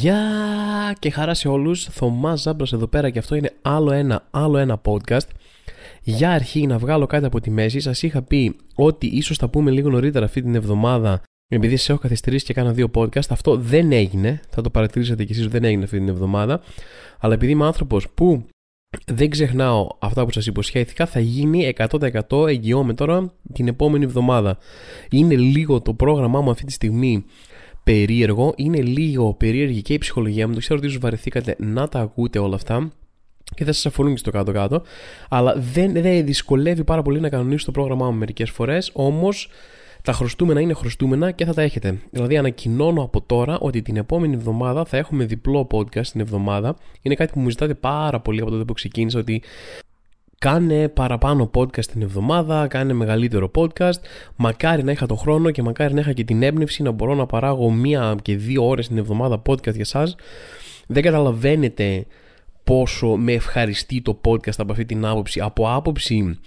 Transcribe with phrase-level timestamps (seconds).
[0.00, 4.58] Γεια και χαρά σε όλους, Θωμάς Ζάμπρας εδώ πέρα και αυτό είναι άλλο ένα, άλλο
[4.58, 5.26] ένα podcast
[6.02, 9.70] Για αρχή να βγάλω κάτι από τη μέση, σας είχα πει ότι ίσως θα πούμε
[9.70, 13.92] λίγο νωρίτερα αυτή την εβδομάδα επειδή σε έχω καθυστερήσει και κάνα δύο podcast, αυτό δεν
[13.92, 14.40] έγινε.
[14.48, 16.60] Θα το παρατηρήσατε κι εσείς δεν έγινε αυτή την εβδομάδα.
[17.18, 18.46] Αλλά επειδή είμαι άνθρωπος που
[19.06, 24.58] δεν ξεχνάω αυτά που σας υποσχέθηκα, θα γίνει 100% εγγυώμαι τώρα την επόμενη εβδομάδα.
[25.10, 27.24] Είναι λίγο το πρόγραμμά μου αυτή τη στιγμή
[27.84, 30.54] περίεργο, είναι λίγο περίεργη και η ψυχολογία μου.
[30.54, 32.92] Το ξέρω ότι βαρεθήκατε να τα ακούτε όλα αυτά
[33.54, 34.82] και θα σας αφορούν και στο κάτω-κάτω.
[35.28, 38.90] Αλλά δεν, δεν δυσκολεύει πάρα πολύ να κανονίσω το πρόγραμμά μου μερικές φορές.
[38.92, 39.48] Όμως
[40.02, 41.98] τα χρωστούμενα είναι χρωστούμενα και θα τα έχετε.
[42.10, 46.76] Δηλαδή, ανακοινώνω από τώρα ότι την επόμενη εβδομάδα θα έχουμε διπλό podcast την εβδομάδα.
[47.02, 49.42] Είναι κάτι που μου ζητάτε πάρα πολύ από τότε που ξεκίνησα ότι
[50.38, 54.00] Κάνε παραπάνω podcast την εβδομάδα, κάνε μεγαλύτερο podcast.
[54.36, 57.26] Μακάρι να είχα το χρόνο και μακάρι να είχα και την έμπνευση να μπορώ να
[57.26, 60.16] παράγω μία και δύο ώρες την εβδομάδα podcast για σας.
[60.86, 62.06] Δεν καταλαβαίνετε
[62.64, 65.40] πόσο με ευχαριστεί το podcast από αυτή την άποψη.
[65.40, 66.38] Από άποψη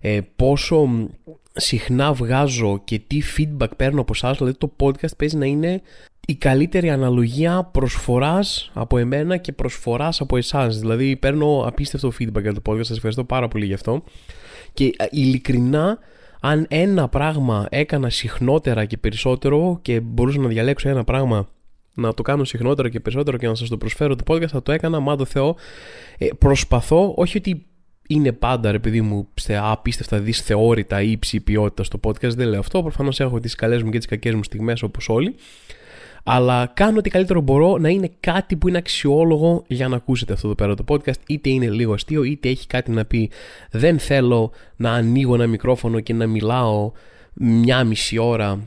[0.00, 1.08] ε, πόσο
[1.52, 5.82] συχνά βγάζω και τι feedback παίρνω από εσάς, δηλαδή το podcast παίζει να είναι
[6.26, 10.78] η καλύτερη αναλογία προσφοράς από εμένα και προσφοράς από εσάς.
[10.78, 14.02] Δηλαδή παίρνω απίστευτο feedback για το podcast, σας ευχαριστώ πάρα πολύ γι' αυτό.
[14.72, 15.98] Και ειλικρινά,
[16.40, 21.48] αν ένα πράγμα έκανα συχνότερα και περισσότερο και μπορούσα να διαλέξω ένα πράγμα
[21.94, 24.72] να το κάνω συχνότερο και περισσότερο και να σας το προσφέρω το podcast θα το
[24.72, 25.56] έκανα, μα το Θεό.
[26.18, 27.66] Ε, προσπαθώ, όχι ότι
[28.08, 32.82] είναι πάντα ρε παιδί μου σε απίστευτα δυσθεώρητα ύψη ποιότητας στο podcast, δεν λέω αυτό.
[32.82, 35.34] Προφανώς έχω τις καλές μου και τις κακές μου στιγμές όπως όλοι.
[36.24, 40.46] Αλλά κάνω ό,τι καλύτερο μπορώ να είναι κάτι που είναι αξιόλογο για να ακούσετε αυτό
[40.46, 41.20] εδώ πέρα το podcast.
[41.26, 43.30] Είτε είναι λίγο αστείο, είτε έχει κάτι να πει.
[43.70, 46.92] Δεν θέλω να ανοίγω ένα μικρόφωνο και να μιλάω
[47.34, 48.60] μια μισή ώρα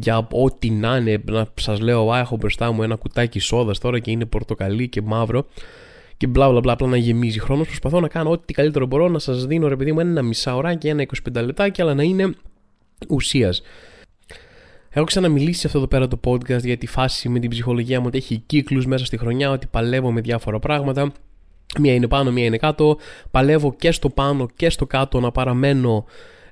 [0.00, 1.22] για ό,τι να είναι.
[1.24, 5.02] Να σας λέω, Α, έχω μπροστά μου ένα κουτάκι σόδας τώρα και είναι πορτοκαλί και
[5.02, 5.46] μαύρο
[6.16, 7.66] και μπλα μπλα μπλα, απλά να γεμίζει χρόνος.
[7.66, 11.06] Προσπαθώ να κάνω ό,τι καλύτερο μπορώ να σας δίνω ρε παιδί μου ένα μισάωράκι, ένα
[11.32, 12.34] 25 λεπτάκι, αλλά να είναι
[13.08, 13.62] ουσίας.
[14.88, 18.06] Έχω ξαναμιλήσει σε αυτό εδώ πέρα το podcast για τη φάση με την ψυχολογία μου
[18.06, 21.12] ότι έχει κύκλους μέσα στη χρονιά, ότι παλεύω με διάφορα πράγματα.
[21.78, 22.98] Μία είναι πάνω, μία είναι κάτω.
[23.30, 26.04] Παλεύω και στο πάνω και στο κάτω να παραμένω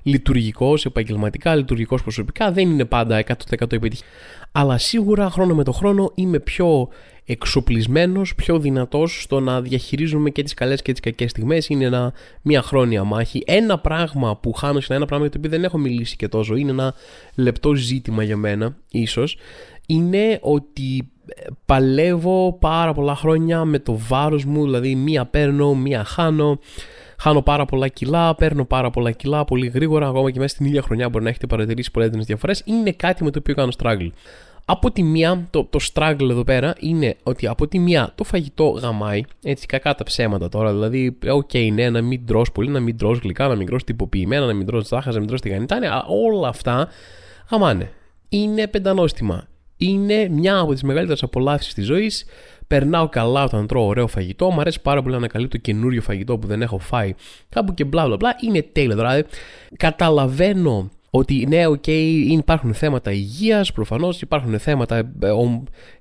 [0.05, 2.51] λειτουργικός, επαγγελματικά, λειτουργικός προσωπικά.
[2.51, 4.07] Δεν είναι πάντα 100% επιτυχία.
[4.51, 6.87] Αλλά σίγουρα χρόνο με το χρόνο είμαι πιο
[7.25, 11.67] εξοπλισμένος, πιο δυνατός στο να διαχειρίζομαι και τις καλές και τις κακές στιγμές.
[11.69, 13.43] Είναι ένα, μια χρόνια μάχη.
[13.45, 16.55] Ένα πράγμα που χάνω σε ένα πράγμα για το οποίο δεν έχω μιλήσει και τόσο,
[16.55, 16.93] είναι ένα
[17.35, 19.37] λεπτό ζήτημα για μένα, ίσως,
[19.85, 21.11] είναι ότι
[21.65, 26.59] παλεύω πάρα πολλά χρόνια με το βάρος μου, δηλαδή μία παίρνω, μία χάνω,
[27.17, 30.81] χάνω πάρα πολλά κιλά, παίρνω πάρα πολλά κιλά πολύ γρήγορα, ακόμα και μέσα στην ίδια
[30.81, 34.09] χρονιά μπορεί να έχετε παρατηρήσει πολλές διαφορές, είναι κάτι με το οποίο κάνω struggle.
[34.67, 38.65] Από τη μία, το, το struggle εδώ πέρα είναι ότι από τη μία το φαγητό
[38.67, 40.71] γαμάει, έτσι κακά τα ψέματα τώρα.
[40.71, 43.83] Δηλαδή, ok, okay, ναι, να μην τρως πολύ, να μην τρως γλυκά, να μην τρως
[43.83, 46.05] τυποποιημένα, να μην τρως ζάχαρη, να μην τρως τηγανιτά.
[46.07, 46.87] Όλα αυτά
[47.51, 47.91] γαμάνε.
[48.29, 49.47] Είναι πεντανόστιμα.
[49.77, 52.25] Είναι μια από τις μεγαλύτερες απολαύσεις της ζωής.
[52.67, 54.49] Περνάω καλά όταν τρώω ωραίο φαγητό.
[54.49, 57.13] Μου αρέσει πάρα πολύ να ανακαλύπτω καινούριο φαγητό που δεν έχω φάει
[57.49, 58.35] κάπου και μπλα μπλα μπλα.
[58.41, 58.95] Είναι τέλειο.
[58.95, 59.23] Δηλαδή,
[59.77, 65.31] καταλαβαίνω ότι ναι, ok, okay, υπάρχουν θέματα υγείας, προφανώς υπάρχουν θέματα ε,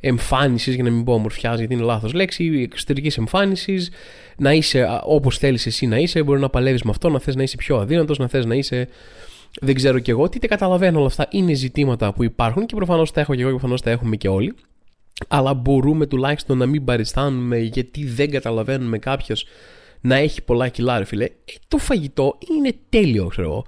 [0.01, 3.91] εμφάνισης, για να μην πω ομορφιάς, γιατί είναι λάθος λέξη, εξωτερικής εμφάνισης,
[4.37, 7.43] να είσαι όπως θέλεις εσύ να είσαι, μπορεί να παλεύεις με αυτό, να θες να
[7.43, 8.89] είσαι πιο αδύνατος, να θες να είσαι.
[9.61, 11.27] Δεν ξέρω κι εγώ, τι τα καταλαβαίνω όλα αυτά.
[11.31, 14.29] Είναι ζητήματα που υπάρχουν και προφανώς τα έχω κι εγώ και προφανώς τα έχουμε και
[14.29, 14.55] όλοι.
[15.29, 19.47] Αλλά μπορούμε τουλάχιστον να μην παριστάνουμε γιατί δεν καταλαβαίνουμε κάποιος
[20.01, 21.25] να έχει πολλά κιλά, ρε φίλε.
[21.25, 21.31] Ε,
[21.69, 23.65] το φαγητό είναι τέλειο, ξέρω εγώ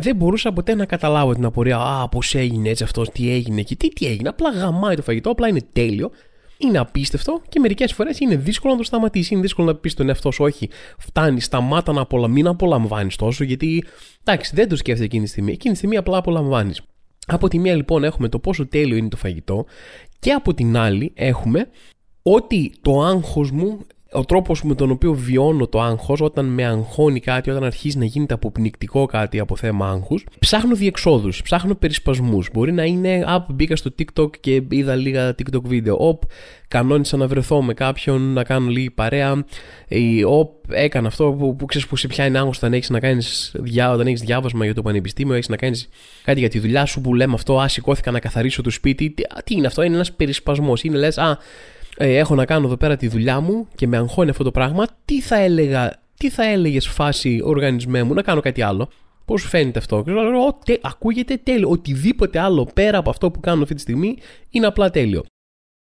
[0.00, 1.78] δεν μπορούσα ποτέ να καταλάβω την απορία.
[1.78, 4.28] Α, πώς έγινε έτσι αυτός, τι έγινε εκεί, τι, τι έγινε.
[4.28, 6.10] Απλά γαμάει το φαγητό, απλά είναι τέλειο.
[6.58, 9.34] Είναι απίστευτο και μερικές φορές είναι δύσκολο να το σταματήσει.
[9.34, 10.68] Είναι δύσκολο να πεις στον εαυτό σου, Όχι,
[10.98, 13.84] φτάνει, σταμάτα να απολαμβάνει, μην απολαμβάνεις τόσο, γιατί
[14.24, 15.52] εντάξει, δεν το σκέφτεσαι εκείνη τη στιγμή.
[15.52, 16.82] Εκείνη τη στιγμή απλά απολαμβάνεις.
[17.26, 19.64] Από τη μία λοιπόν έχουμε το πόσο τέλειο είναι το φαγητό
[20.18, 21.68] και από την άλλη έχουμε
[22.22, 27.20] ότι το άγχος μου ο τρόπος με τον οποίο βιώνω το άγχος, όταν με αγχώνει
[27.20, 32.48] κάτι, όταν αρχίζει να γίνεται αποπνικτικό κάτι από θέμα άγχους, ψάχνω διεξόδους, ψάχνω περισπασμούς.
[32.52, 35.96] Μπορεί να είναι, Α, μπήκα στο TikTok και είδα λίγα TikTok βίντεο.
[35.98, 36.22] Οπ,
[36.68, 39.44] κανόνισα να βρεθώ με κάποιον, να κάνω λίγη παρέα.
[39.88, 43.54] Ή, οπ, έκανα αυτό που, που ξέρεις που σε πιάνει άγχος όταν έχεις να κάνεις
[43.92, 45.88] όταν έχεις διάβασμα για το πανεπιστήμιο, έχεις να κάνεις
[46.24, 49.10] κάτι για τη δουλειά σου που λέμε αυτό, Α, σηκώθηκα να καθαρίσω το σπίτι.
[49.10, 50.82] Τι, τι είναι αυτό, είναι ένας περισπασμός.
[50.82, 51.38] Είναι λες, Α,
[52.02, 54.86] ε, έχω να κάνω εδώ πέρα τη δουλειά μου και με αγχώνει αυτό το πράγμα,
[55.04, 58.88] τι θα έλεγα, τι θα έλεγες φάση οργανισμέ μου να κάνω κάτι άλλο.
[59.24, 61.68] Πώς σου φαίνεται αυτό, και λέω, ακούγεται τέλειο.
[61.68, 64.16] Οτιδήποτε άλλο πέρα από αυτό που κάνω αυτή τη στιγμή
[64.50, 65.22] είναι απλά τέλειο.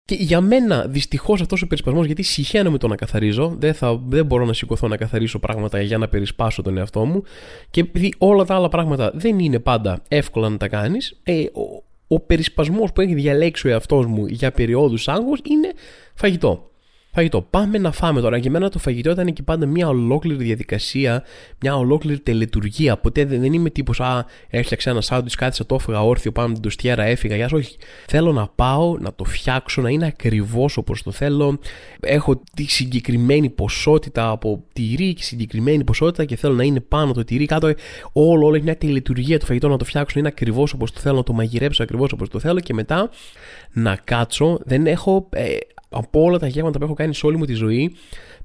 [0.04, 4.26] Και για μένα, δυστυχώς, αυτός ο περισπασμός, γιατί συχαίνομαι το να καθαρίζω, δεν, θα, δεν
[4.26, 7.22] μπορώ να σηκωθώ να καθαρίσω πράγματα για να περισπάσω τον εαυτό μου.
[7.70, 11.82] Και επειδή όλα τα άλλα πράγματα δεν είναι πάντα εύκολα να τα κάνεις, ε, ο,
[12.14, 15.72] ο περισπασμός που έχει διαλέξει ο εαυτός μου για περιόδους άγχους είναι
[16.14, 16.71] φαγητό
[17.14, 17.42] φαγητό.
[17.42, 18.36] Πάμε να φάμε τώρα.
[18.36, 21.24] Για μένα το φαγητό ήταν και πάντα μια ολόκληρη διαδικασία,
[21.60, 22.96] μια ολόκληρη τελετουργία.
[22.96, 27.02] Ποτέ δεν είμαι τύπος, Α, έφτιαξα ένα σάντουιτς, κάτσα το έφυγα όρθιο πάνω την τοστιέρα,
[27.04, 27.36] έφυγα.
[27.36, 27.76] Γεια Όχι.
[28.06, 31.58] Θέλω να πάω, να το φτιάξω, να είναι ακριβώς όπως το θέλω.
[32.00, 37.24] Έχω τη συγκεκριμένη ποσότητα από τυρί και συγκεκριμένη ποσότητα και θέλω να είναι πάνω το
[37.24, 37.72] τυρί, κάτω.
[38.12, 41.00] Όλο, όλο έχει μια τελετουργία το φαγητό να το φτιάξω, να είναι ακριβώς όπως το
[41.00, 43.10] θέλω, να το μαγειρέψω ακριβώς όπως το θέλω και μετά
[43.72, 44.58] να κάτσω.
[44.64, 45.56] Δεν έχω ε,
[45.92, 47.94] από όλα τα γεύματα που έχω κάνει σε όλη μου τη ζωή,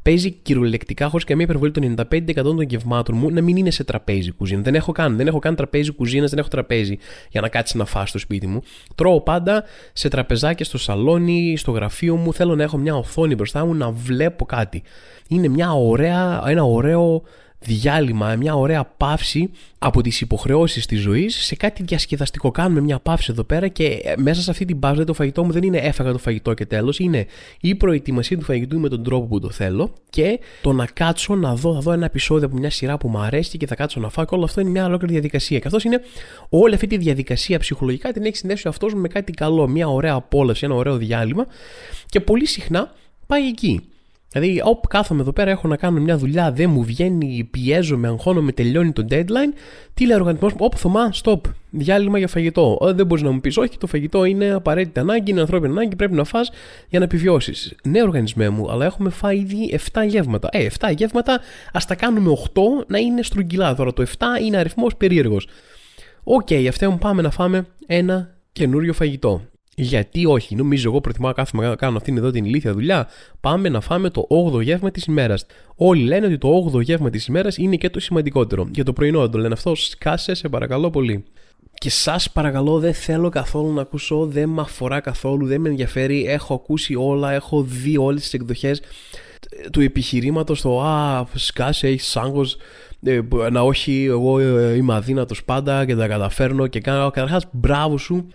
[0.02, 4.32] παίζει κυριολεκτικά χωρίς καμία υπερβολή το 95% των γευμάτων μου να μην είναι σε τραπέζι
[4.32, 4.62] κουζίνα.
[4.62, 6.98] Δεν έχω καν, δεν έχω καν τραπέζι κουζίνας, δεν έχω τραπέζι
[7.30, 8.62] για να κάτσει να φας στο σπίτι μου.
[8.96, 9.64] Τρώω πάντα
[9.94, 12.34] σε τραπεζάκια στο σαλόνι, στο γραφείο μου.
[12.34, 14.84] Θέλω να έχω μια οθόνη μπροστά μου να βλέπω κάτι.
[15.28, 17.24] Είναι μια ωραία, ένα ωραίο
[17.60, 19.50] διάλειμμα, μια ωραία παύση
[19.80, 22.52] από τις υποχρεώσεις της ζωής σε κάτι διασκεδαστικό.
[22.52, 25.52] Κάνουμε μια παύση εδώ πέρα και ε, μέσα σε αυτή την παύση το φαγητό μου
[25.52, 27.26] δεν είναι έφαγα το φαγητό και τέλος, είναι
[27.60, 31.56] η προετοιμασία του φαγητού με τον τρόπο που το θέλω και το να κάτσω να
[31.56, 34.10] δω, θα δω ένα επεισόδιο από μια σειρά που μου αρέσει και θα κάτσω να
[34.10, 35.60] φάω και όλο αυτό είναι μια ολόκληρη διαδικασία.
[35.60, 36.02] Και αυτό είναι
[36.50, 39.88] όλη αυτή τη διαδικασία ψυχολογικά την έχει συνδέσει ο αυτός μου με κάτι καλό, μια
[39.88, 41.46] ωραία απόλαυση, ένα ωραίο διάλειμμα
[42.06, 42.94] και πολύ συχνά
[43.28, 43.90] πάει εκεί.
[44.40, 48.52] Δηλαδή, όπου κάθομαι εδώ πέρα, έχω να κάνω μια δουλειά, δεν μου βγαίνει, πιέζομαι, αγχώνομαι,
[48.52, 49.54] τελειώνει το deadline.
[49.94, 51.40] Τι λέει ο οργανισμός μου, Όπου Θωμά, stop.
[51.70, 52.78] Διάλειμμα για φαγητό.
[52.82, 56.14] δεν μπορείς να μου πεις, Όχι, το φαγητό είναι απαραίτητη ανάγκη, είναι ανθρώπινη ανάγκη, πρέπει
[56.14, 56.52] να φας
[56.90, 57.76] για να επιβιώσεις.
[57.84, 60.50] Ναι, οργανισμέ μου, αλλά έχουμε φάει ήδη 7 γεύματα.
[60.52, 61.40] Ε, 7 γεύματα,
[61.72, 63.76] ας τα κάνουμε 8 να είναι στρογγυλά.
[63.76, 65.48] Τώρα το 7 είναι αριθμός περίεργος.
[66.24, 69.42] Ok, okay, μου πάμε να φάμε ένα καινούριο φαγητό.
[69.80, 73.08] Γιατί όχι, νομίζω εγώ προτιμάω κάθε να κάνω αυτήν εδώ την ηλίθια δουλειά.
[73.42, 75.46] Πάμε να φάμε το 8ο γεύμα της ημέρας.
[75.76, 78.68] Όλοι λένε ότι το 8ο γεύμα της ημέρας είναι και το σημαντικότερο.
[78.72, 81.24] Για το πρωινό δεν το λένε αυτό, σκάσε σε παρακαλώ πολύ.
[81.74, 86.26] Και σας παρακαλώ, δεν θέλω καθόλου να ακούσω, δεν με αφορά καθόλου, δεν με ενδιαφέρει.
[86.28, 88.82] Έχω ακούσει όλα, έχω δει όλες τις εκδοχές
[89.72, 90.62] του επιχειρήματος.
[90.62, 92.58] Το Α, σκάσε, έχεις άγχος.
[93.04, 93.22] Ε,
[93.52, 97.10] να όχι, εγώ ε, είμαι αδύνατος πάντα και τα καταφέρνω και κάνω.
[97.10, 98.28] Καταρχάς, μπράβο σου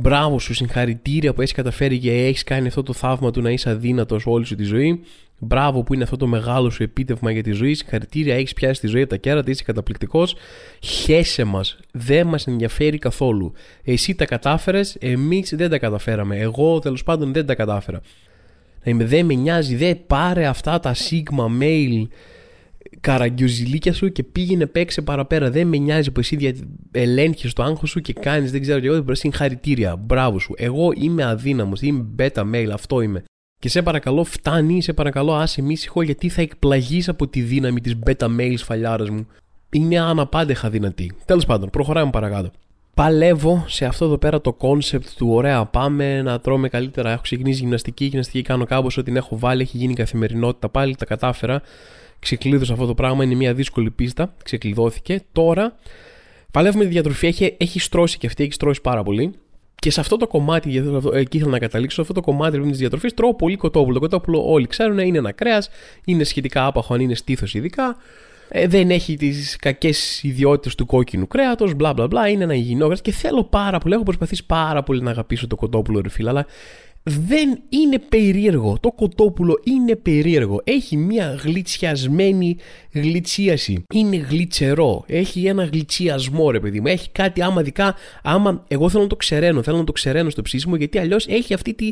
[0.00, 3.70] Μπράβο σου, συγχαρητήρια που έχεις καταφέρει και έχεις κάνει αυτό το θαύμα του να είσαι
[3.70, 5.00] αδύνατος όλη σου τη ζωή.
[5.38, 7.74] Μπράβο που είναι αυτό το μεγάλο σου επίτευγμα για τη ζωή.
[7.74, 10.36] Συγχαρητήρια, έχεις πιάσει τη ζωή από τα κέρατα, είσαι καταπληκτικός.
[10.80, 11.78] Χέσε μας.
[11.92, 13.52] Δεν μας ενδιαφέρει καθόλου.
[13.84, 16.36] Εσύ τα κατάφερες, εμείς δεν τα καταφέραμε.
[16.36, 18.00] Εγώ τέλος πάντων δεν τα κατάφερα.
[18.82, 22.06] Δεν με νοιάζει, δεν πάρε αυτά τα sigma male
[23.00, 25.50] καραγκιουζιλίκια σου και πήγαινε παίξε παραπέρα.
[25.50, 26.54] Δεν με νοιάζει που εσύ
[26.90, 29.96] ελέγχεις το άγχος σου και κάνεις, δεν ξέρω και εγώ, συγχαρητήρια.
[29.96, 30.54] Μπράβο σου.
[30.56, 33.24] Εγώ είμαι αδύναμος, είμαι beta male, αυτό είμαι.
[33.60, 37.98] Και σε παρακαλώ, φτάνει, σε παρακαλώ, άσε ήσυχο γιατί θα εκπλαγείς από τη δύναμη της
[38.06, 39.26] beta male σφαλιάρα μου.
[39.70, 41.12] Είναι αναπάντεχα δυνατή.
[41.24, 42.50] Τέλος πάντων, προχωράμε παρακάτω.
[42.94, 47.10] Παλεύω σε αυτό εδώ πέρα το concept του ωραία πάμε να τρώμε καλύτερα.
[47.10, 51.04] Έχω ξεκινήσει γυμναστική, γυμναστική κάνω κάπως ό,τι την έχω βάλει, έχει γίνει καθημερινότητα πάλι, τα
[51.04, 51.62] κατάφερα
[52.18, 53.24] ξεκλείδωσε αυτό το πράγμα.
[53.24, 54.34] Είναι μια δύσκολη πίστα.
[54.44, 55.22] Ξεκλειδώθηκε.
[55.32, 55.76] Τώρα
[56.50, 57.26] παλεύουμε τη διατροφή.
[57.26, 59.34] Έχει, έχει στρώσει και αυτή, έχει στρώσει πάρα πολύ.
[59.74, 63.14] Και σε αυτό το κομμάτι, εκεί ήθελα να καταλήξω, σε αυτό το κομμάτι της διατροφής
[63.14, 63.94] τρώω πολύ κοτόπουλο.
[63.94, 65.68] Το κοτόπουλο όλοι ξέρουν είναι ένα κρέας,
[66.04, 67.96] είναι σχετικά άπαχο αν είναι στήθος ειδικά.
[68.48, 72.28] Ε, δεν έχει τις κακές ιδιότητες του κόκκινου κρέατος, μπλα μπλα μπλα.
[72.28, 73.94] Είναι ένα υγιεινό και θέλω πάρα πολύ.
[73.94, 76.46] Έχω προσπαθήσει πάρα πολύ να αγαπήσω το κοτόπουλο, ρε αλλά
[77.08, 78.78] δεν είναι περίεργο.
[78.80, 80.60] Το κοτόπουλο είναι περίεργο.
[80.64, 82.56] Έχει μια γλιτσιασμένη
[82.92, 83.84] γλιτσίαση.
[83.94, 85.04] Είναι γλιτσερό.
[85.06, 86.86] Έχει ένα γλιτσιασμό, ρε παιδί μου.
[86.86, 87.94] Έχει κάτι άμα δικά.
[88.22, 91.54] Άμα εγώ θέλω να το ξεραίνω, θέλω να το ξεραίνω στο ψήσιμο γιατί αλλιώς έχει
[91.54, 91.90] αυτή τη.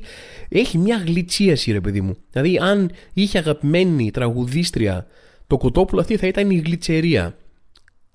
[0.49, 2.17] Έχει μια γλιτσίαση, ρε παιδί μου.
[2.31, 5.07] Δηλαδή, αν είχε αγαπημένη τραγουδίστρια
[5.47, 7.37] το κοτόπουλο, αυτή θα ήταν η γλιτσερία.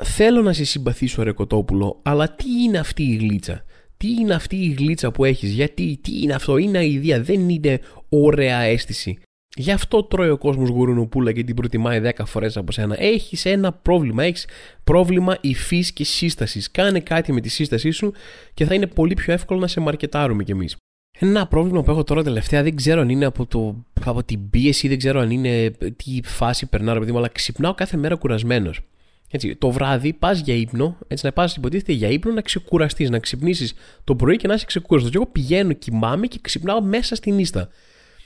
[0.04, 3.64] Θέλω να σε συμπαθήσω, ρε κοτόπουλο, αλλά τι είναι αυτή η γλίτσα;
[4.02, 7.80] Τι είναι αυτή η γλίτσα που έχεις, γιατί, τι είναι αυτό, είναι αηδία, δεν είναι
[8.10, 9.18] ωραία αίσθηση.
[9.56, 12.96] Γι' αυτό τρώει ο κόσμος γουρουνοπούλα και την προτιμάει 10 φορές από σένα.
[13.00, 14.24] Έχεις ένα πρόβλημα.
[14.24, 14.48] Έχεις
[14.84, 16.72] πρόβλημα υφή και σύστασης.
[16.72, 18.14] Κάνε κάτι με τη σύστασή σου
[18.54, 20.76] και θα είναι πολύ πιο εύκολο να σε μαρκετάρουμε κι εμείς.
[21.20, 24.88] Ένα πρόβλημα που έχω τώρα τελευταία δεν ξέρω αν είναι από, το, από την πίεση,
[24.88, 28.80] δεν ξέρω αν είναι τι φάση περνάω, παιδί μου, αλλά ξυπνάω κάθε μέρα κουρασμένος.
[29.32, 33.20] Έτσι, το βράδυ πας για ύπνο, έτσι να πας υποτίθεται για ύπνο να ξεκουραστείς, να
[33.20, 33.74] ξυπνήσεις
[34.04, 35.12] το πρωί και να είσαι ξεκούραστος.
[35.12, 37.70] Και εγώ πηγαίνω, κοιμάμαι και ξυπνάω μέσα στην ίστα.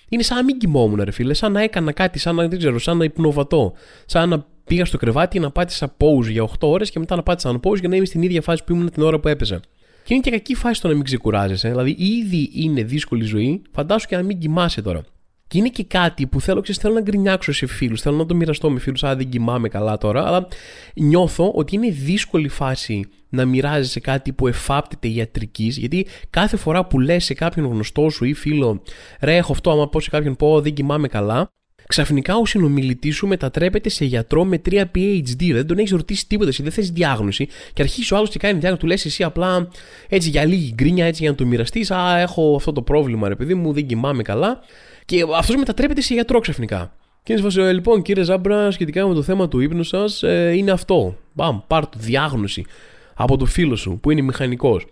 [0.10, 2.80] Είναι σαν να μην κοιμόμουν, ρε φίλε, σαν να έκανα κάτι, σαν να, δεν ξέρω,
[2.80, 3.74] σαν να υπνοβατώ.
[4.06, 7.60] Σαν να πήγα στο κρεβάτι να πάτησα pause για 8 ώρες και μετά να πάτησα
[7.64, 9.60] pause για να είμαι στην ίδια φάση που ήμουν την ώρα που έπαιζα.
[10.04, 11.70] Και είναι και κακή φάση το να μην ξεκουράζεσαι.
[11.70, 15.04] Δηλαδή, ήδη είναι δύσκολη ζωή, φαντάσου και να μην κοιμάσαι τώρα.
[15.48, 18.36] Και είναι και κάτι που θέλω, ξέρεις, θέλω να γκρινιάξω σε φίλους, θέλω να το
[18.36, 19.04] μοιραστώ με φίλους.
[19.04, 20.48] Α, δεν κοιμάμαι καλά τώρα, αλλά
[20.96, 27.00] νιώθω ότι είναι δύσκολη φάση να μοιράζεσαι κάτι που εφάπτεται ιατρικής, γιατί κάθε φορά που
[27.00, 28.82] λες σε κάποιον γνωστό σου ή φίλο,
[29.20, 31.50] ρε, έχω αυτό, άμα πω σε κάποιον πω, δεν κοιμάμαι καλά,
[31.88, 35.52] ξαφνικά ο συνομιλητής σου μετατρέπεται σε γιατρό με 3 PhD.
[35.52, 37.48] Δεν τον έχεις ρωτήσει τίποτα, εσύ δεν θες διάγνωση.
[37.74, 39.68] Και αρχίσει ο άλλος και κάνει διάγνωση, του λες εσύ απλά
[40.10, 41.92] έτσι για λίγη γκρίνια, έτσι για να το μοιραστείς.
[41.92, 44.60] Α, έχω αυτό το πρόβλημα, ρε παιδί μου, δεν κοιμάμαι καλά.
[45.06, 46.96] Και αυτός μετατρέπεται σε γιατρό ξαφνικά.
[47.24, 50.72] Και είναι σε λοιπόν, κύριε Ζάμπρα, σχετικά με το θέμα του ύπνου σας, ε, είναι
[50.72, 51.18] αυτό.
[51.34, 52.66] Μπαμ, πάρ το διάγνωση
[53.14, 54.86] από το φίλο σου που είναι μηχανικός.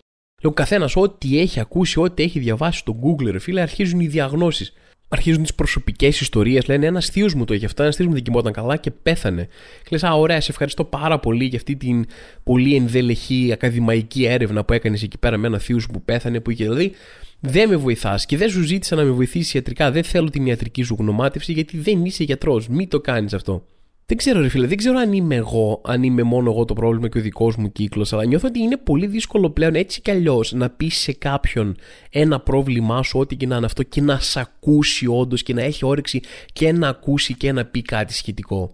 [0.44, 4.74] Ο καθένας, ό,τι έχει ακούσει, ό,τι έχει διαβάσει στο Google, ρε φίλε, αρχίζουν οι διαγνώσεις.
[5.14, 6.68] Αρχίζουν τις προσωπικές ιστορίες.
[6.68, 9.48] Λένε ένας θείος μου το είχε αυτό, ένας θείος μου δεν κοιμόταν καλά και πέθανε.
[9.82, 12.06] Και λες, Α, ωραία, σε ευχαριστώ πάρα πολύ για αυτή την
[12.44, 16.64] πολύ ενδελεχή ακαδημαϊκή έρευνα που έκανες εκεί πέρα με ένα θείος που πέθανε, που είχε
[16.64, 16.92] δηλαδή
[17.40, 19.92] δεν με βοηθάς και δεν σου ζήτησα να με βοηθήσεις ιατρικά.
[19.92, 22.68] Δεν θέλω την ιατρική σου γνωμάτευση γιατί δεν είσαι γιατρός.
[22.68, 23.66] Μην το κάνεις αυτό.
[24.06, 27.10] Δεν ξέρω, ρε φίλε, δεν ξέρω αν είμαι εγώ, αν είμαι μόνο εγώ το πρόβλημα
[27.10, 30.52] και ο δικός μου κύκλος, αλλά νιώθω ότι είναι πολύ δύσκολο πλέον έτσι κι αλλιώς
[30.52, 31.76] να πεις σε κάποιον
[32.10, 35.62] ένα πρόβλημά σου, ό,τι και να είναι αυτό, και να σε ακούσει όντως και να
[35.62, 36.22] έχει όρεξη
[36.54, 38.74] και να ακούσει και να πει κάτι σχετικό.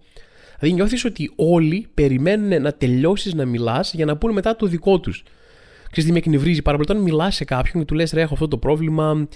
[0.58, 5.00] Δηλαδή νιώθεις ότι όλοι περιμένουν να τελειώσεις να μιλάς για να πούνε μετά το δικό
[5.00, 5.24] τους.
[5.90, 6.90] Ξέρεις τι με εκνευρίζει πάρα πολύ.
[6.90, 9.28] Όταν μιλάς σε κάποιον και του λες: Ρε, έχω αυτό το πρόβλημα,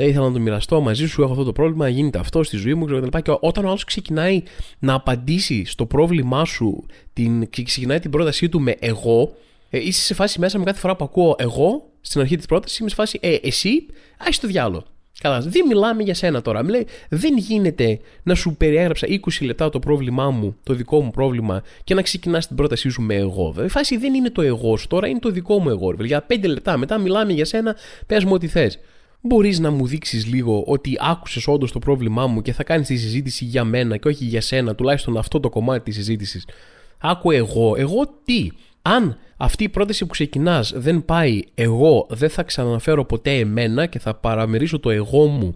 [0.00, 2.74] ε, ήθελα να το μοιραστώ μαζί σου, έχω αυτό το πρόβλημα, γίνεται αυτό στη ζωή
[2.74, 3.18] μου κτλ.
[3.18, 4.42] Και όταν ο άλλος ξεκινάει
[4.78, 9.34] να απαντήσει στο πρόβλημά σου, την, ξεκινάει την πρότασή του με εγώ,
[9.70, 12.78] ε, είσαι σε φάση μέσα με κάθε φορά που ακούω εγώ στην αρχή της πρότασης,
[12.78, 13.86] είμαι σε φάση ε, εσύ,
[14.18, 14.84] άχι το διάλογο.
[15.20, 16.62] Καλά, δεν μιλάμε για σένα τώρα.
[16.62, 21.62] Μιλάει, δεν γίνεται να σου περιέγραψα 20 λεπτά το πρόβλημά μου, το δικό μου πρόβλημα,
[21.84, 23.54] και να ξεκινάς την πρότασή σου με εγώ.
[23.64, 25.94] Η φάση δεν είναι το εγώ σου τώρα, είναι το δικό μου εγώ.
[26.00, 27.76] Για 5 λεπτά μετά μιλάμε για σένα,
[28.06, 28.78] πες μου ό,τι θες.
[29.20, 32.96] Μπορείς να μου δείξεις λίγο ότι άκουσες όντως το πρόβλημά μου και θα κάνεις τη
[32.96, 36.48] συζήτηση για μένα και όχι για σένα, τουλάχιστον αυτό το κομμάτι της συζήτησης.
[36.98, 38.48] Άκου εγώ, εγώ τι;
[38.82, 43.98] Αν αυτή η πρόταση που ξεκινάς δεν πάει, εγώ δεν θα ξαναφέρω ποτέ εμένα και
[43.98, 45.54] θα παραμερίσω το εγώ μου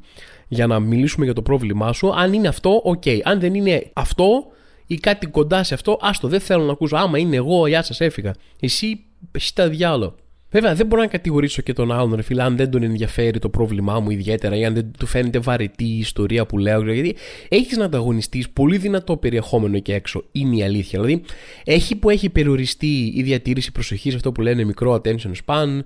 [0.49, 2.15] για να μιλήσουμε για το πρόβλημά σου.
[2.15, 3.03] Αν είναι αυτό, οκ.
[3.25, 4.47] Αν δεν είναι αυτό
[4.87, 6.97] ή κάτι κοντά σε αυτό, άστο, δεν θέλω να ακούσω.
[6.97, 8.35] Άμα είναι εγώ, γεια σας, έφυγα.
[8.61, 10.15] Εσύ, εσύ τα διάλογο.
[10.53, 13.49] Βέβαια, δεν μπορώ να κατηγορήσω και τον άλλον, ρε φίλε, αν δεν τον ενδιαφέρει το
[13.49, 16.93] πρόβλημά μου ιδιαίτερα ή αν δεν του φαίνεται βαρετή η ιστορία που λέω.
[16.93, 17.17] Γιατί
[17.49, 20.25] έχεις να ανταγωνιστείς πολύ δυνατό περιεχόμενο εκεί έξω.
[20.33, 21.01] Είναι η αλήθεια.
[21.01, 21.23] Δηλαδή,
[21.65, 25.81] έχει που έχει περιοριστεί η διατήρηση προσοχής, αυτό που λένε μικρό attention span.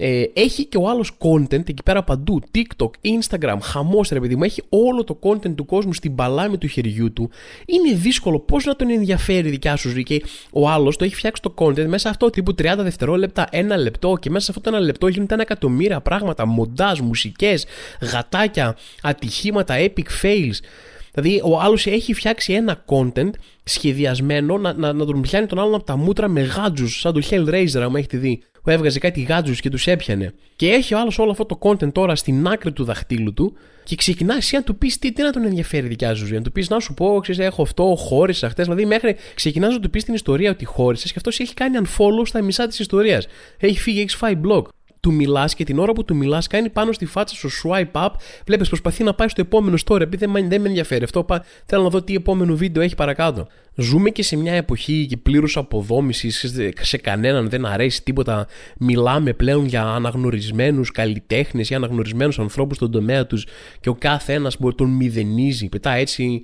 [0.00, 2.40] Ε, έχει και ο άλλος content εκεί πέρα παντού.
[2.54, 4.42] TikTok, Instagram, χαμός ρε παιδί μου.
[4.42, 7.30] Έχει όλο το content του κόσμου στην παλάμη του χεριού του.
[7.66, 10.02] Είναι δύσκολο πώς να τον ενδιαφέρει η δικιά σου ζωή.
[10.02, 14.16] Και ο άλλος το έχει φτιάξει το content μέσα αυτό τύπου 30 δευτερόλεπτα, ένα λεπτό.
[14.20, 16.46] Και μέσα σε αυτό το ένα λεπτό γίνονται ένα εκατομμύρια πράγματα.
[16.46, 17.66] Μοντάζ, μουσικές,
[18.00, 20.58] γατάκια, ατυχήματα, epic fails.
[21.20, 23.30] Δηλαδή, ο άλλος έχει φτιάξει ένα content
[23.64, 27.22] σχεδιασμένο να, να, να τον πιάνει τον άλλον από τα μούτρα με γάτζους, σαν το
[27.30, 30.34] Hellraiser, αν έχετε δει που έβγαζε κάτι γάτζους και τους έπιανε.
[30.56, 33.96] Και έχει ο άλλος όλο αυτό το content τώρα στην άκρη του δαχτύλου του και
[33.96, 36.36] ξεκινά εσύ να του πεις τι, τι να τον ενδιαφέρει η δικιά σου ζωή.
[36.36, 38.62] Να του πεις να σου πω, ξέρεις, έχω αυτό, χώρισα χτε.
[38.62, 42.26] Δηλαδή μέχρι ξεκινάς να του πεις την ιστορία ότι χώρισες και αυτός έχει κάνει unfollow
[42.26, 43.26] στα μισά της ιστορίας.
[43.58, 44.62] Έχει φύγει, έχει φάει blog
[45.08, 48.08] του μιλάς και την ώρα που του μιλάς κάνει πάνω στη φάτσα σου swipe up.
[48.46, 50.00] Βλέπεις, προσπαθεί να πάει στο επόμενο story.
[50.00, 51.26] Επειδή δεν, δεν με ενδιαφέρει αυτό,
[51.66, 53.46] θέλω να δω τι επόμενο βίντεο έχει παρακάτω.
[53.74, 58.46] Ζούμε και σε μια εποχή και πλήρους αποδόμησης, σε κανέναν δεν αρέσει τίποτα.
[58.78, 63.46] Μιλάμε πλέον για αναγνωρισμένους καλλιτέχνες ή αναγνωρισμένους ανθρώπους στον τομέα τους
[63.80, 65.68] και ο κάθε ένας μπορεί τον μηδενίζει.
[65.68, 66.40] Πετά έτσι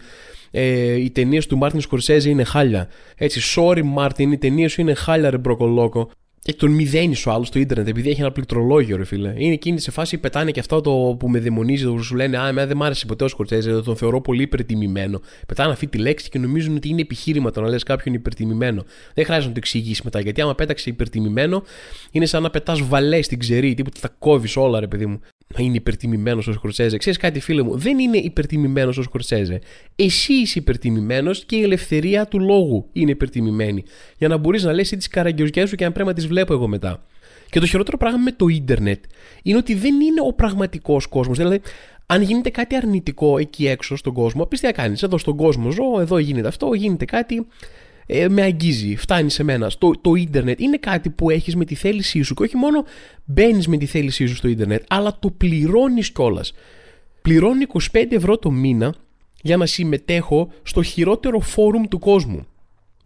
[0.50, 2.88] ε, οι ταινίες του Μάρτιν Σκορσέζε είναι χάλια.
[3.16, 6.10] Έτσι, sorry Μάρτιν, οι ταινίες σου είναι χάλια, ρε μπροκολόκο
[6.44, 9.34] και τον μηδένει ο άλλος στο Ιντερνετ επειδή έχει ένα πληκτρολόγιο, ρε φίλε.
[9.36, 12.48] Είναι εκείνη σε φάση πετάνε και αυτό το που με δαιμονίζει, που σου λένε Α,
[12.48, 15.20] εμένα δεν μ' άρεσε ποτέ ο Σκορτσέζε, τον θεωρώ πολύ υπερτιμημένο.
[15.46, 18.84] Πετάνε αυτή τη λέξη και νομίζουν ότι είναι επιχείρημα το να λες κάποιον υπερτιμημένο.
[19.14, 21.62] Δεν χρειάζεται να το εξηγήσεις μετά, γιατί άμα πέταξε υπερτιμημένο,
[22.10, 25.33] είναι σαν να πετάς βαλές στην ξερή, τύπου θα κόβεις όλα, ρε παιδί μου να
[25.56, 26.96] είναι υπερτιμημένος ο Σκορσέζε.
[26.96, 29.60] Ξέρεις κάτι, φίλε μου, δεν είναι υπερτιμημένος ο Σκορσέζε.
[29.96, 33.84] Εσύ είσαι υπερτιμημένος και η ελευθερία του λόγου είναι υπερτιμημένη.
[34.18, 36.68] Για να μπορείς να λες τις καραγκιόζιέ σου και αν πρέπει να τις βλέπω εγώ
[36.68, 37.06] μετά.
[37.50, 39.04] Και το χειρότερο πράγμα με το ίντερνετ
[39.42, 41.36] είναι ότι δεν είναι ο πραγματικός κόσμος.
[41.36, 41.60] Δηλαδή,
[42.06, 45.02] αν γίνεται κάτι αρνητικό εκεί έξω στον κόσμο, πεις τι κάνεις.
[45.02, 47.46] Εδώ στον κόσμο ζω, εδώ γίνεται αυτό, γίνεται κάτι
[48.06, 49.70] ε, με αγγίζει, φτάνει σε μένα.
[49.78, 52.84] Το, το ίντερνετ είναι κάτι που έχεις με τη θέλησή σου και όχι μόνο
[53.24, 56.52] μπαίνεις με τη θέλησή σου στο ίντερνετ, αλλά το πληρώνεις κιόλας.
[57.22, 58.94] Πληρώνει 25 ευρώ το μήνα
[59.42, 62.46] για να συμμετέχω στο χειρότερο φόρουμ του κόσμου.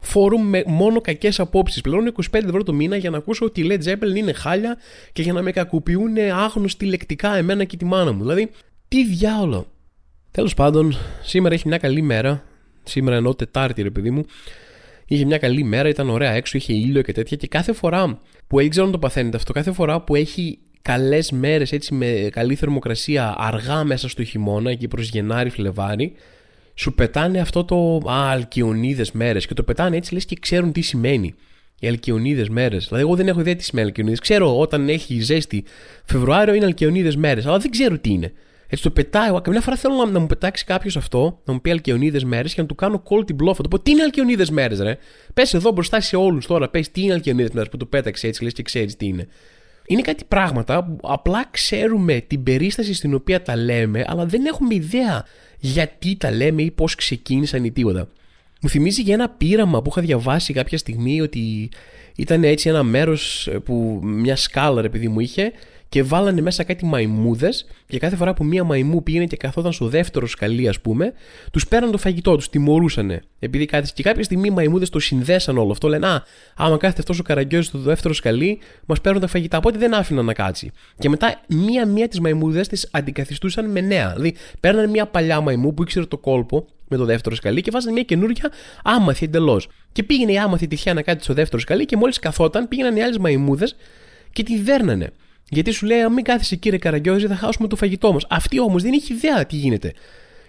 [0.00, 1.80] φόρουμ με μόνο κακές απόψεις.
[1.80, 4.76] Πληρώνω 25 ευρώ το μήνα για να ακούσω ότι η Led Zeppelin είναι χάλια
[5.12, 8.20] και για να με κακοποιούν άγνωστοι λεκτικά εμένα και τη μάνα μου.
[8.20, 8.50] Δηλαδή,
[8.88, 9.66] τι διάολο.
[10.30, 12.44] Τέλος πάντων, σήμερα έχει μια καλή μέρα.
[12.84, 14.24] Σήμερα εννοώ Τετάρτη, ρε παιδί μου.
[15.10, 17.36] Είχε μια καλή μέρα, ήταν ωραία έξω, είχε ήλιο και τέτοια.
[17.36, 21.30] Και κάθε φορά που δεν ξέρω αν το παθαίνετε αυτό, κάθε φορά που έχει καλές
[21.30, 26.12] μέρες έτσι με καλή θερμοκρασία αργά μέσα στο χειμώνα, εκεί προς Γενάρη, Φλεβάρι,
[26.74, 29.46] σου πετάνε αυτό το Α, αλκιονίδες μέρες.
[29.46, 31.34] Και το πετάνε έτσι λες και ξέρουν τι σημαίνει.
[31.80, 32.84] Οι αλκιονίδες μέρες.
[32.84, 34.20] Δηλαδή, εγώ δεν έχω ιδέα τι σημαίνει αλκιονίδες.
[34.20, 35.64] Ξέρω όταν έχει ζέστη
[36.04, 38.32] Φεβρουάριο είναι αλκιονίδες μέρες, αλλά δεν ξέρω τι είναι.
[38.70, 39.40] Έτσι το πετάω.
[39.40, 42.66] Καμιά φορά θέλω να, μου πετάξει κάποιος αυτό, να μου πει Αλκιονίδες μέρες και να
[42.66, 43.56] του κάνω call την bluff.
[43.56, 44.98] Το πω τι είναι Αλκιονίδες μέρες, ρε;
[45.34, 48.44] Πες εδώ μπροστά σε όλους τώρα, πες τι είναι Αλκιονίδες μέρες που το πέταξε έτσι,
[48.44, 49.28] λες και ξέρεις τι είναι.
[49.86, 54.74] Είναι κάτι πράγματα που απλά ξέρουμε την περίσταση στην οποία τα λέμε, αλλά δεν έχουμε
[54.74, 55.24] ιδέα
[55.58, 58.08] γιατί τα λέμε ή πώς ξεκίνησαν ή τίποτα.
[58.60, 61.68] Μου θυμίζει για ένα πείραμα που είχα διαβάσει κάποια στιγμή ότι
[62.16, 65.52] ήταν έτσι ένα μέρος που μια σκάλα επειδή μου είχε
[65.88, 69.86] και βάλανε μέσα κάτι μαϊμούδες και κάθε φορά που μία μαϊμού πήγαινε και καθόταν στο
[69.88, 71.12] δεύτερο σκαλί, ας πούμε,
[71.52, 73.20] τους πέραν το φαγητό, τους τιμωρούσαν.
[73.38, 75.88] Επειδή κάτι και κάποια στιγμή οι μαϊμούδες το συνδέσαν όλο αυτό.
[75.88, 76.22] Λένε Α,
[76.56, 79.56] άμα κάθεται αυτός ο καραγκιόζης στο δεύτερο σκαλί, μας παίρνουν τα φαγητά.
[79.56, 80.70] Οπότε δεν άφηναν να κάτσει.
[80.98, 84.12] Και μετά μία-μία τις μαϊμούδες τις αντικαθιστούσαν με νέα.
[84.12, 87.92] Δηλαδή παίρνανε μία παλιά μαϊμού που ήξερε το κόλπο με το δεύτερο σκαλί και βάζανε
[87.92, 88.50] μια καινούργια
[88.82, 89.68] άμαθη εντελώς.
[89.92, 93.02] Και πήγαινε η άμαθη τυχαία να κάτσει στο δεύτερο σκαλί και μόλις καθόταν πήγαιναν οι
[93.02, 93.76] άλλες μαϊμούδες
[94.32, 95.12] και τη δέρνανε.
[95.50, 98.26] Γιατί σου λέει, αν μην κάθεσαι κύριε Καραγκιόζη, θα χάσουμε το φαγητό μας.
[98.28, 99.92] Αυτή όμως δεν είχε ιδέα τι γίνεται.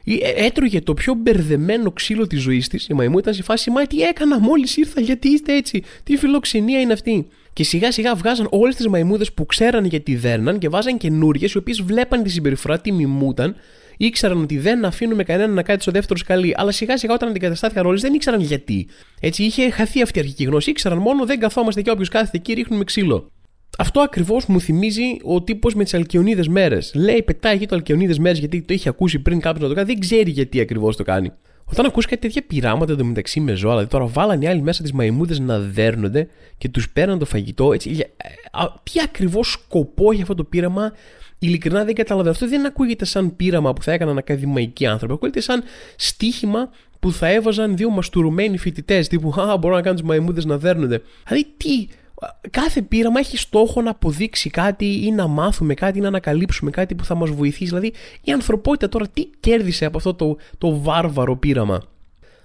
[0.06, 2.88] Ε, έτρωγε το πιο μπερδεμένο ξύλο της ζωής της.
[2.88, 6.80] Η μαϊμού ήταν σε φάση, Μα τι έκανα μόλις ήρθα, γιατί είστε έτσι, τι φιλοξενία
[6.80, 10.98] είναι αυτή; Και σιγά σιγά βγάζαν όλες τις μαϊμούδες που ξέραν γιατί δέρναν και βάζαν
[10.98, 13.56] καινούριες, οι οποίες βλέπαν τη συμπεριφορά, τι μιμούταν,
[13.98, 16.54] ήξεραν ότι δεν αφήνουμε κανέναν να κάτσει στο δεύτερο σκαλί.
[16.58, 18.88] Αλλά σιγά σιγά όταν αντικαταστάθηκαν όλες δεν ήξεραν γιατί.
[19.20, 20.70] Έτσι είχε χαθεί αυτή η αρχική γνώση.
[20.70, 23.32] Ήξεραν μόνο δεν καθόμαστε και όποιος κάθεται εκεί ρίχνουμε ξύλο.
[23.78, 26.92] Αυτό ακριβώς μου θυμίζει ο τύπος με τις Αλκιονίδες μέρες.
[26.96, 29.88] Λέει, πετάει εκεί το Αλκιονίδες μέρες γιατί το έχει ακούσει πριν κάποιος να το κάνει,
[29.88, 31.32] δεν ξέρει γιατί ακριβώς το κάνει.
[31.72, 34.92] Όταν ακούσει κάτι τέτοια πειράματα εντωμεταξύ με ζώα, δηλαδή τώρα βάλανε οι άλλοι μέσα τις
[34.92, 36.28] μαϊμούδες να δέρνονται
[36.58, 37.90] και τους παίρνουν το φαγητό, έτσι.
[37.90, 38.06] Για,
[38.84, 40.94] τι ακριβώς σκοπό έχει αυτό το πείραμα,
[41.40, 42.32] ειλικρινά δεν καταλαβαίνω.
[42.32, 45.14] Αυτό δεν ακούγεται σαν πείραμα που θα έκαναν ακαδημαϊκοί άνθρωποι.
[45.14, 45.64] Ακούγεται σαν
[45.96, 49.08] στίχημα που θα έβαζαν δύο μαστουρωμένοι φοιτητές.
[49.08, 51.02] Τύπου, Α, μπορώ να κάνω τις μαϊμούδες να δέρνονται.
[51.28, 51.88] Δηλαδή, τι,
[52.50, 56.96] κάθε πείραμα έχει στόχο να αποδείξει κάτι ή να μάθουμε κάτι ή να ανακαλύψουμε κάτι
[56.96, 57.66] που θα μας βοηθήσει.
[57.66, 61.82] Δηλαδή η ανθρωπότητα τώρα τι κέρδισε από αυτό το, το βάρβαρο πείραμα;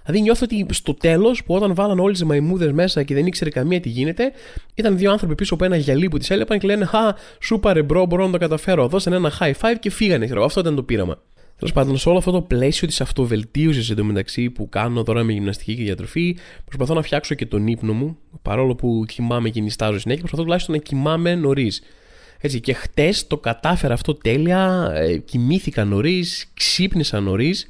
[0.05, 3.49] Δηλαδή νιώθω ότι στο τέλος, που όταν βάλαν όλες τις μαϊμούδες μέσα και δεν ήξερε
[3.49, 4.31] καμία τι γίνεται,
[4.75, 7.73] ήταν δύο άνθρωποι πίσω από ένα γυαλί που τις έλεγαν και λένε Χα, σου 'πα
[7.73, 8.87] ρε bro, μπορώ να το καταφέρω.
[8.87, 10.29] Δώσανε ένα high five και φύγανε.
[10.43, 11.17] Αυτό ήταν το πείραμα.
[11.57, 15.75] Τέλος πάντων, σε όλο αυτό το πλαίσιο της αυτοβελτίωσης εντωμεταξύ που κάνω τώρα με γυμναστική
[15.75, 20.21] και διατροφή, προσπαθώ να φτιάξω και τον ύπνο μου, παρόλο που κοιμάμαι και νυστάζω συνέχεια,
[20.21, 21.81] προσπαθώ τουλάχιστον να κοιμάμαι νωρίς.
[22.39, 27.67] Έτσι, και χτες το κατάφερα αυτό τέλεια, ε, κοιμήθηκα νωρίς, ξύπνησα νωρίς.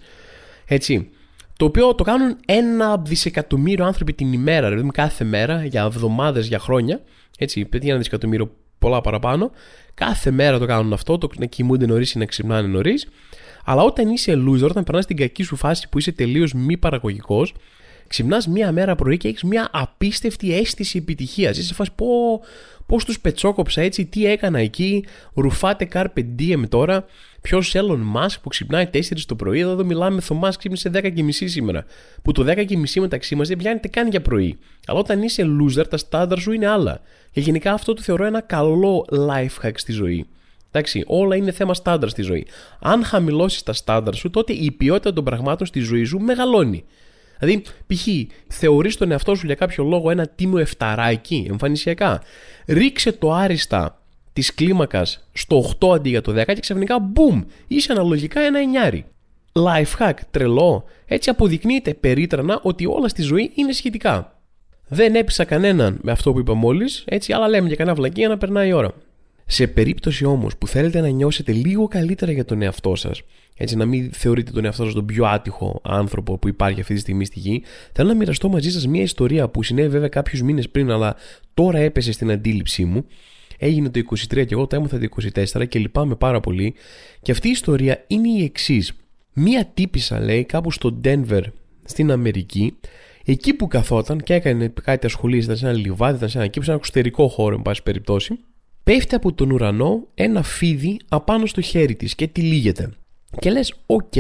[0.66, 1.10] Έτσι.
[1.58, 6.60] Το οποίο το κάνουν ένα δισεκατομμύριο άνθρωποι την ημέρα, δηλαδή κάθε μέρα, για εβδομάδες, για
[6.60, 7.02] χρόνια.
[7.38, 9.52] Έτσι, πετύχει ένα δισεκατομμύριο πολλά παραπάνω.
[9.94, 13.08] Κάθε μέρα το κάνουν αυτό, το να κοιμούνται νωρίς ή να ξυπνάνε νωρίς.
[13.66, 17.54] Αλλά όταν είσαι loser, όταν περνάς την κακή σου φάση που είσαι τελείως μη παραγωγικός,
[18.08, 21.58] ξυπνάς μία μέρα πρωί και έχεις μία απίστευτη αίσθηση επιτυχίας.
[21.58, 22.42] Είσαι σε φάση πω,
[22.86, 27.06] πώς τους πετσόκοψα έτσι, τι έκανα εκεί, ρουφάτε carpe diem τώρα.
[27.42, 31.24] Ποιος Elon Musk που ξυπνάει 4 το πρωί, εδώ, εδώ μιλάμε, Θωμά ξύπνησε 10 και
[31.24, 31.86] μισή σήμερα.
[32.22, 34.58] Που το 10 και μισή μεταξύ μας δεν πιάνεται καν για πρωί.
[34.86, 37.02] Αλλά όταν είσαι loser, τα στάνταρ σου είναι άλλα.
[37.32, 40.26] Και γενικά αυτό το θεωρώ ένα καλό life hack στη ζωή.
[40.78, 42.48] Εντάξει, όλα είναι θέμα στάνταρ στη ζωή.
[42.80, 46.84] Αν χαμηλώσεις τα στάνταρ σου, τότε η ποιότητα των πραγμάτων στη ζωή σου μεγαλώνει.
[47.40, 48.08] Δηλαδή, π.χ.,
[48.48, 52.22] θεωρείς τον εαυτό σου για κάποιο λόγο ένα τίμιο εφταράκι εμφανισιακά.
[52.68, 54.02] Ρίξε το άριστα
[54.34, 59.06] της κλίμακας στο 8 αντί για το 10 και ξαφνικά μπούμ, είσαι αναλογικά ένα εννιάρι.
[59.54, 60.84] Life hack, τρελό.
[61.06, 64.40] Έτσι αποδεικνύεται περίτρανα ότι όλα στη ζωή είναι σχετικά.
[64.88, 68.38] Δεν έπεισα κανέναν με αυτό που είπα μόλις, έτσι, αλλά λέμε για κανένα βλακία να
[68.38, 68.92] περνάει η ώρα.
[69.46, 73.22] Σε περίπτωση όμως που θέλετε να νιώσετε λίγο καλύτερα για τον εαυτό σας,
[73.58, 77.00] έτσι να μην θεωρείτε τον εαυτό σας τον πιο άτυχο άνθρωπο που υπάρχει αυτή τη
[77.00, 80.70] στιγμή στη γη, θέλω να μοιραστώ μαζί σας μια ιστορία που συνέβη βέβαια κάποιους μήνες
[80.70, 81.16] πριν, αλλά
[81.54, 83.06] τώρα έπεσε στην αντίληψή μου.
[83.58, 85.08] Έγινε το 23 και εγώ το έμαθα το
[85.56, 86.74] 24 και λυπάμαι πάρα πολύ.
[87.22, 88.94] Και αυτή η ιστορία είναι η εξής.
[89.34, 91.42] Μία τύπησα λέει κάπου στο Denver
[91.84, 92.78] στην Αμερική,
[93.26, 96.66] εκεί που καθόταν και έκανε κάτι ασχολήσει, ήταν σε ένα λιβάδι, ήταν σε ένα κήπο,
[96.66, 98.40] σε ένα εξωτερικό χώρο, εν πάση περιπτώσει,
[98.86, 102.90] πέφτει από τον ουρανό ένα φίδι απάνω στο χέρι της και τη λύγεται.
[103.40, 104.14] Και λες, οκ,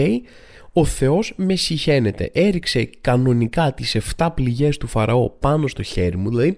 [0.73, 2.29] ο Θεός με συχαίνεται.
[2.33, 6.57] Έριξε κανονικά τις 7 πληγές του Φαραώ πάνω στο χέρι μου, δηλαδή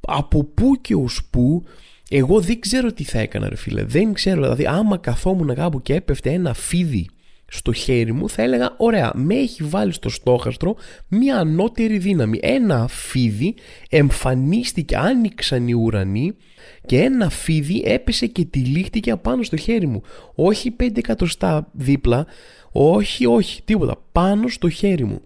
[0.00, 1.64] από πού και ως πού
[2.10, 3.84] εγώ δεν ξέρω τι θα έκανα ρε φίλε.
[3.84, 7.06] Δεν ξέρω, δηλαδή άμα καθόμουν κάπου και έπεφτε ένα φίδι
[7.52, 10.76] στο χέρι μου θα έλεγα ωραία με έχει βάλει στο στόχαστρο
[11.08, 12.38] μια ανώτερη δύναμη.
[12.42, 13.54] Ένα φίδι
[13.88, 16.32] εμφανίστηκε άνοιξαν οι ουρανοί
[16.86, 20.02] και ένα φίδι έπεσε και τυλίχτηκε απάνω στο χέρι μου.
[20.34, 22.26] Όχι πέντε εκατοστά δίπλα
[22.72, 25.20] όχι όχι τίποτα πάνω στο χέρι μου.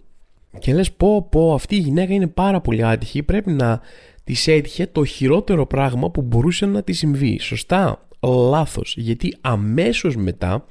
[0.59, 3.81] Και λες πω πω αυτή η γυναίκα είναι πάρα πολύ άτυχη πρέπει να
[4.25, 7.39] της έτυχε το χειρότερο πράγμα που μπορούσε να της συμβεί.
[7.39, 10.65] Σωστά λάθος γιατί αμέσως μετά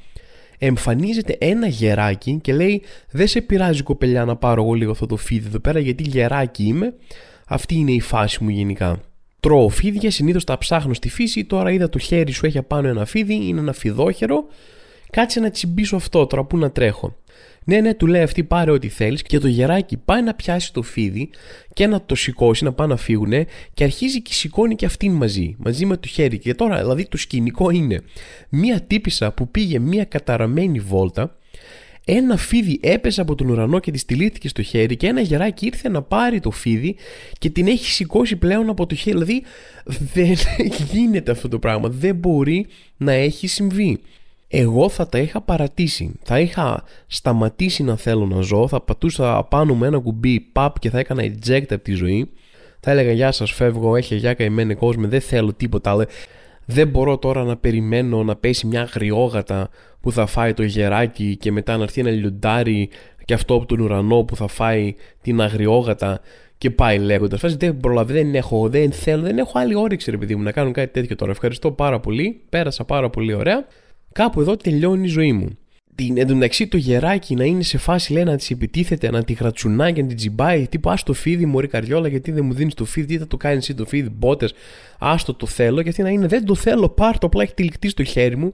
[0.66, 5.16] εμφανίζεται ένα γεράκι και λέει δεν σε πειράζει κοπελιά να πάρω εγώ λίγο αυτό το
[5.16, 6.94] φίδι εδώ πέρα γιατί γεράκι είμαι.
[7.48, 9.02] Αυτή είναι η φάση μου γενικά.
[9.40, 11.46] Τρώω φίδια συνήθως τα ψάχνω στη φύση.
[11.46, 14.46] Τώρα είδα το χέρι σου έχει απάνω ένα φίδι είναι ένα φιδόχερο
[15.14, 17.16] κάτσε να τσιμπήσω αυτό τώρα που να τρέχω
[17.66, 20.82] ναι, ναι, του λέει αυτή πάρε ό,τι θέλεις και το γεράκι πάει να πιάσει το
[20.82, 21.30] φίδι
[21.74, 25.56] και να το σηκώσει, να πάνε να φύγουνε και αρχίζει και σηκώνει και αυτήν μαζί,
[25.58, 26.38] μαζί με το χέρι.
[26.38, 28.02] Και τώρα δηλαδή το σκηνικό είναι
[28.50, 31.38] μία τύπησα που πήγε μία καταραμένη βόλτα,
[32.06, 35.90] ένα φίδι έπεσε από τον ουρανό και τη στυλίθηκε στο χέρι και ένα γεράκι ήρθε
[35.90, 36.96] να πάρει το φίδι
[37.38, 39.18] και την έχει σηκώσει πλέον από το χέρι.
[39.18, 39.44] Δηλαδή
[40.14, 40.36] δεν
[40.92, 41.90] γίνεται αυτό το πράγμα.
[41.90, 42.66] Δεν μπορεί
[42.98, 44.00] να έχει συμβεί
[44.56, 46.20] εγώ θα τα είχα παρατήσει.
[46.24, 50.90] Θα είχα σταματήσει να θέλω να ζω, θα πατούσα πάνω με ένα κουμπί παπ και
[50.90, 52.30] θα έκανα eject από τη ζωή.
[52.80, 56.06] Θα έλεγα γεια σας φεύγω, έχει γεια καημένη κόσμο, δεν θέλω τίποτα άλλο.
[56.66, 59.70] Δεν μπορώ τώρα να περιμένω να πέσει μια αγριόγατα
[60.02, 62.90] που θα φάει το γεράκι και μετά να έρθει ένα λιοντάρι
[63.26, 66.20] και αυτό από τον ουρανό που θα φάει την αγριόγατα
[66.58, 67.40] και πάει λέγοντας.
[67.40, 70.52] Φάση δεν προλαβαίνω, δεν έχω, δεν θέλω, δεν έχω άλλη όρεξη ρε παιδί μου να
[70.52, 71.32] κάνω κάτι τέτοιο τώρα.
[71.32, 72.42] Ευχαριστώ πάρα πολύ.
[72.50, 73.66] Πέρασα πάρα πολύ ωραία.
[74.14, 75.58] Κάπου εδώ τελειώνει η ζωή μου.
[75.96, 79.24] Την, εν τω μεταξύ το γεράκι να είναι σε φάση λέει να της επιτίθεται, να
[79.24, 80.68] τη γρατσουνάει και να την τζιμπάει.
[80.68, 83.38] Τύπου ας το φίδι, Μωρή καριόλα, γιατί δεν μου δίνεις το φίδι, τι θα το
[83.38, 84.54] κάνεις εσύ το φίδι, μπότες.
[85.00, 87.90] Άστο το θέλω, και αυτή να είναι δεν το θέλω, πάρ το, απλά έχει τυλιχτεί
[87.90, 88.54] στο χέρι μου.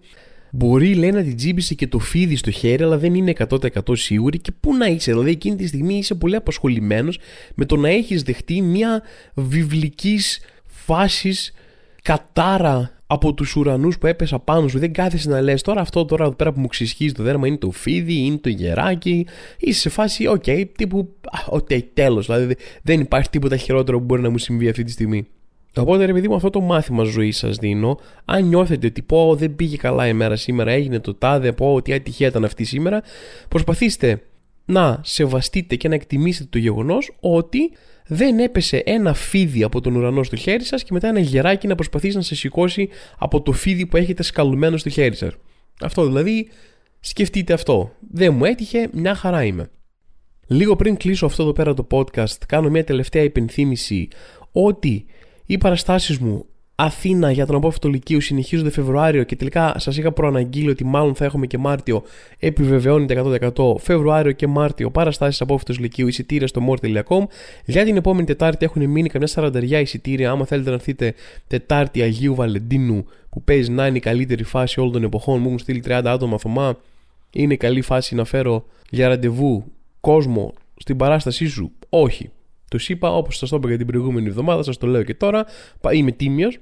[0.51, 3.57] Μπορεί λέει να την τσίμπησε και το φίδι στο χέρι, αλλά δεν είναι 100%
[3.91, 4.39] σίγουρη.
[4.39, 7.19] Και πού να είσαι, δηλαδή εκείνη τη στιγμή είσαι πολύ απασχολημένος
[7.55, 9.01] με το να έχεις δεχτεί μια
[9.33, 11.53] βιβλικής φάσης
[12.01, 14.79] κατάρα από τους ουρανούς που έπεσε πάνω σου.
[14.79, 17.57] Δεν κάθεσαι να λες τώρα αυτό τώρα εδώ πέρα που μου ξεσχίζει το δέρμα είναι
[17.57, 19.27] το φίδι, είναι το γεράκι.
[19.57, 21.15] Είσαι σε φάση, ok, okay, τύπου.
[21.49, 22.25] Ok, okay, τέλος.
[22.25, 25.27] Δηλαδή δεν υπάρχει τίποτα χειρότερο που μπορεί να μου συμβεί αυτή τη στιγμή.
[25.75, 27.99] Οπότε ρε παιδί μου, αυτό το μάθημα ζωής σας δίνω.
[28.25, 31.93] Αν νιώθετε ότι πω δεν πήγε καλά η μέρα σήμερα, έγινε το τάδε, πω ότι
[31.93, 33.01] ατυχία ήταν αυτή σήμερα,
[33.47, 34.21] προσπαθήστε
[34.69, 37.71] να σεβαστείτε και να εκτιμήσετε το γεγονός ότι
[38.07, 41.75] δεν έπεσε ένα φίδι από τον ουρανό στο χέρι σας και μετά ένα γεράκι να
[41.75, 45.33] προσπαθήσει να σε σηκώσει από το φίδι που έχετε σκαλουμένο στο χέρι σας.
[45.81, 46.49] Αυτό δηλαδή,
[46.99, 47.91] σκεφτείτε αυτό.
[48.11, 49.69] Δεν μου έτυχε, μια χαρά είμαι.
[50.47, 54.07] Λίγο πριν κλείσω αυτό εδώ πέρα το podcast, κάνω μια τελευταία υπενθύμηση
[54.51, 55.05] ότι
[55.45, 56.45] οι παραστάσεις μου
[56.81, 61.25] Αθήνα για τον απόφυτο Λυκείου συνεχίζονται Φεβρουάριο και τελικά σας είχα προαναγγείλει ότι μάλλον θα
[61.25, 62.03] έχουμε και Μάρτιο.
[62.39, 63.23] Επιβεβαιώνεται
[63.55, 67.23] 100% Φεβρουάριο και Μάρτιο παραστάσεις απόφυτος Λυκείου εισιτήρια στο more.com.
[67.65, 70.31] Για την επόμενη Τετάρτη έχουν μείνει καμιά σαρανταριά εισιτήρια.
[70.31, 71.13] Άμα θέλετε να έρθετε
[71.47, 75.39] Τετάρτη Αγίου Βαλεντίνου που παίζει να είναι η καλύτερη φάση όλων των εποχών.
[75.39, 76.77] Μου έχουν στείλει 30 άτομα Θωμά.
[77.31, 79.63] Είναι καλή φάση να φέρω για ραντεβού
[79.99, 82.29] κόσμο στην παράστασή σου; Όχι.
[82.69, 85.45] Του είπα, όπως σας το είπα για την προηγούμενη εβδομάδα, σας το λέω και τώρα.
[85.91, 86.59] Είμαι τίμιος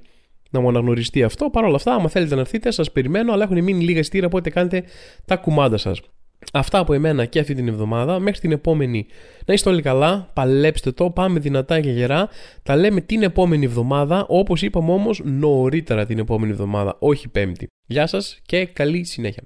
[0.50, 1.50] να μου αναγνωριστεί αυτό.
[1.50, 4.50] Παρ' όλα αυτά, άμα θέλετε να έρθετε, σας περιμένω, αλλά έχουν μείνει λίγα στήρα, οπότε
[4.50, 4.84] κάντε
[5.24, 6.00] τα κουμάντα σας.
[6.52, 8.18] Αυτά από εμένα και αυτή την εβδομάδα.
[8.18, 9.06] Μέχρι την επόμενη
[9.46, 12.28] να είστε όλοι καλά, παλέψτε το, πάμε δυνατά και γερά.
[12.62, 17.66] Τα λέμε την επόμενη εβδομάδα, όπως είπαμε όμως νωρίτερα την επόμενη εβδομάδα, όχι πέμπτη.
[17.86, 19.42] Γεια σας και καλή συνέχεια.